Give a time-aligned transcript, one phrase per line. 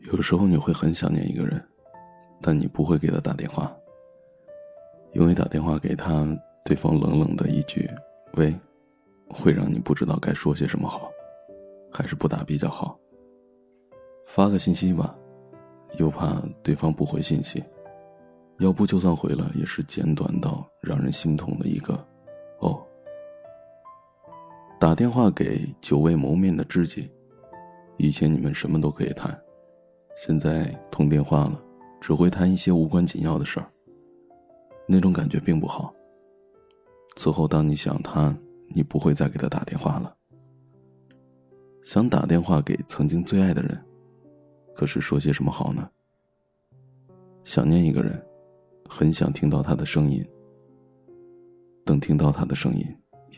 [0.00, 1.62] 有时候你会很想念一个人，
[2.40, 3.70] 但你不会给他打电话，
[5.12, 6.26] 因为打电话给他，
[6.64, 7.88] 对方冷冷的一句
[8.34, 8.54] “喂”，
[9.28, 11.10] 会让你不知道该说些什么好，
[11.92, 12.98] 还是不打比较好。
[14.26, 15.14] 发个信息吧，
[15.98, 17.62] 又怕对方不回信息，
[18.58, 21.92] 要不就算回了，也是简短到让人心痛的一个
[22.60, 22.82] “哦”。
[24.80, 27.10] 打电话给久未谋面的知己，
[27.98, 29.38] 以前你们什么都可以谈。
[30.16, 31.62] 现在通电话了，
[32.00, 33.70] 只会谈一些无关紧要的事儿。
[34.86, 35.94] 那种感觉并不好。
[37.16, 38.36] 此后，当你想他，
[38.68, 40.14] 你不会再给他打电话了。
[41.82, 43.84] 想打电话给曾经最爱的人，
[44.74, 45.88] 可是说些什么好呢？
[47.42, 48.22] 想念一个人，
[48.88, 50.24] 很想听到他的声音。
[51.84, 52.84] 等听到他的声音，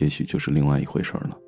[0.00, 1.38] 也许就是另外一回事了。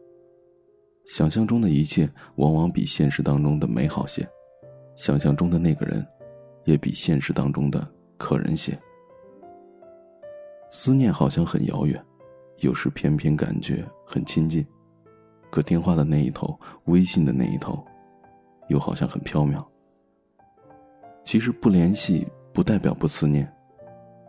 [1.07, 4.27] 想象中的一切，往往比现实当中的美好些。
[4.97, 6.07] 想象中的那个人，
[6.65, 8.79] 也比现实当中的可人些。
[10.71, 12.05] 思念好像很遥远，
[12.59, 14.67] 有时偏偏感觉很亲近。
[15.51, 17.85] 可电话的那一头，微信的那一头，
[18.69, 19.65] 又好像很飘渺。
[21.25, 23.51] 其实不联系不代表不思念，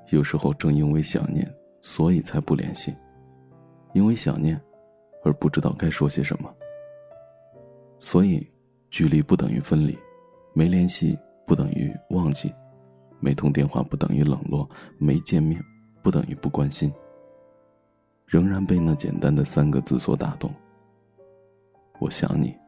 [0.10, 2.96] 有时候正因为想念，所以才不联系。
[3.94, 4.60] 因为想念，
[5.24, 6.54] 而不知道该说些什么。
[8.00, 8.46] 所以，
[8.92, 9.98] 距离不等于分离。
[10.56, 12.52] 没联系不等于忘记，
[13.20, 15.62] 没通电话不等于冷落，没见面
[16.02, 16.92] 不等于不关心。
[18.26, 20.50] 仍然被那简单的三个字所打动。
[22.00, 22.65] 我想你。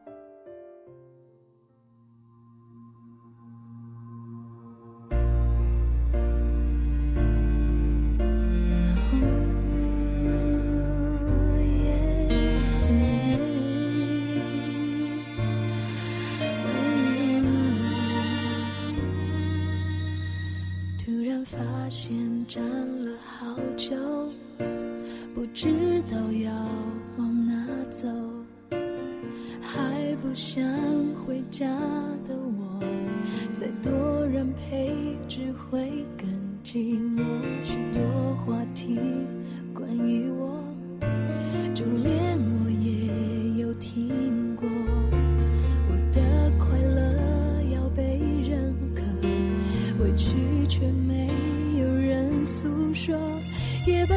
[21.08, 21.58] 突然发
[21.90, 22.62] 现站
[23.06, 23.96] 了好久，
[25.34, 25.70] 不知
[26.12, 26.52] 道要
[27.18, 28.10] 往哪走，
[29.62, 30.62] 还不想
[31.14, 31.66] 回家
[32.28, 32.84] 的我，
[33.54, 34.94] 再多人陪
[35.30, 36.30] 只会更
[36.62, 37.24] 寂寞。
[37.64, 39.00] 许多话题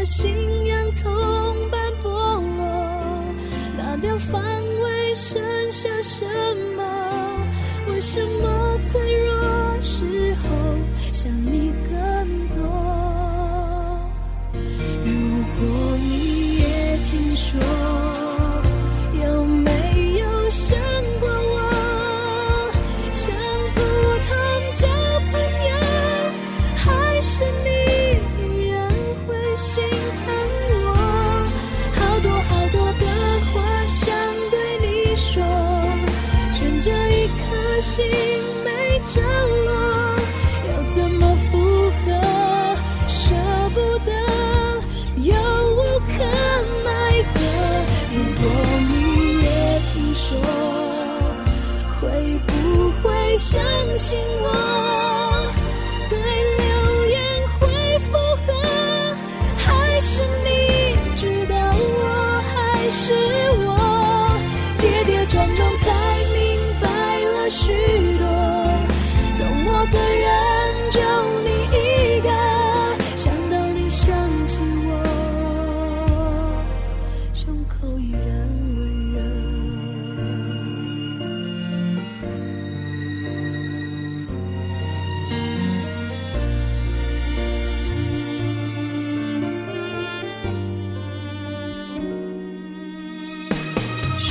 [0.04, 0.34] 信
[0.66, 1.10] 仰从
[1.70, 2.08] 半剥
[2.56, 2.64] 落，
[3.76, 5.40] 拿掉防卫，剩
[5.70, 6.24] 下什
[6.76, 6.82] 么？
[7.88, 10.48] 为什么脆弱时候
[11.12, 12.58] 想你更多？
[15.04, 15.10] 如
[15.58, 17.99] 果你也听说。
[37.90, 38.06] 心
[38.64, 39.68] 没着落，
[40.68, 42.06] 要怎么复合？
[43.08, 43.34] 舍
[43.74, 44.12] 不得，
[45.16, 45.34] 又
[45.74, 46.22] 无可
[46.84, 46.88] 奈
[47.34, 47.34] 何。
[48.14, 48.44] 如果
[48.90, 48.92] 你
[49.42, 49.48] 也
[49.92, 50.38] 听说，
[51.98, 52.06] 会
[52.46, 52.50] 不
[53.02, 53.60] 会相
[53.96, 54.46] 信我？
[56.08, 56.14] 对
[56.60, 56.70] 流
[57.08, 57.18] 言
[57.58, 58.12] 会附
[58.46, 58.48] 和，
[59.56, 60.22] 还是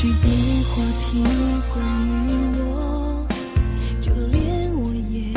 [0.01, 0.30] 许多
[0.69, 1.22] 话题
[1.74, 1.86] 关
[2.25, 3.28] 于我，
[4.00, 5.28] 就连我也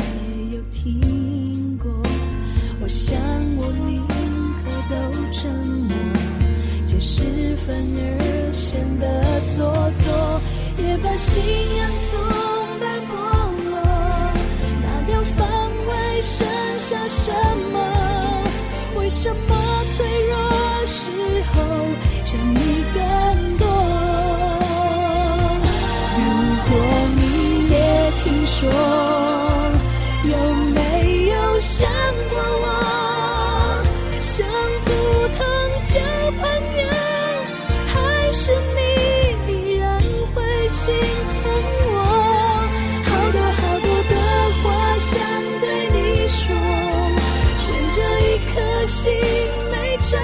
[0.55, 1.91] 有听过。
[2.79, 3.19] 我想
[3.57, 4.01] 我宁
[4.63, 4.95] 可都
[5.33, 5.93] 沉默，
[6.85, 7.23] 解释
[7.67, 9.65] 反而显得做
[9.99, 10.41] 作。
[10.77, 11.43] 也把心
[11.77, 12.17] 洋葱
[12.79, 13.11] 般剥
[13.69, 13.73] 落，
[14.81, 15.45] 拿掉防
[15.89, 17.33] 卫，剩下什
[17.73, 17.75] 么？
[18.95, 19.62] 为什么？
[40.83, 41.41] 心疼
[41.93, 41.97] 我。
[43.07, 44.13] 好多好多的
[44.59, 44.63] 话
[44.97, 45.13] 想
[45.61, 46.43] 对你说
[47.57, 47.63] 悬
[47.95, 49.01] 着一颗心
[49.71, 50.19] 没着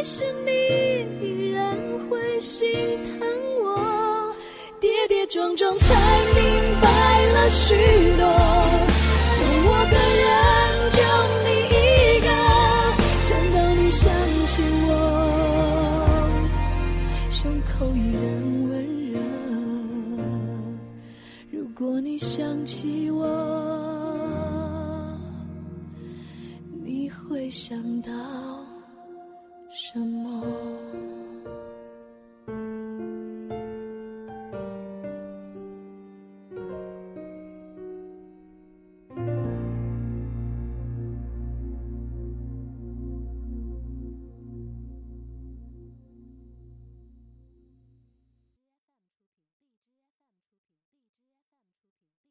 [0.00, 0.50] 还是你
[1.22, 1.76] 依然
[2.08, 2.66] 会心
[3.04, 3.20] 疼
[3.62, 4.34] 我？
[4.80, 5.94] 跌跌撞撞才
[6.34, 6.42] 明
[6.80, 7.74] 白了许
[8.16, 8.24] 多，
[9.36, 10.26] 懂我的人
[10.96, 10.98] 就
[11.44, 12.28] 你一个，
[13.20, 14.10] 想到你想
[14.46, 14.90] 起我，
[17.28, 18.24] 胸口依然
[18.70, 18.72] 温
[19.12, 19.20] 热。
[21.50, 23.26] 如果你想起我，
[26.82, 28.10] 你会想到
[29.92, 30.19] 什么？